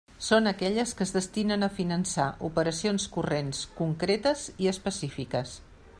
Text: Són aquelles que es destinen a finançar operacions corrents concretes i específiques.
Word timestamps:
Són 0.27 0.51
aquelles 0.51 0.93
que 1.01 1.05
es 1.09 1.13
destinen 1.17 1.67
a 1.67 1.69
finançar 1.75 2.25
operacions 2.49 3.07
corrents 3.19 3.61
concretes 3.83 4.49
i 4.65 4.73
específiques. 4.77 5.55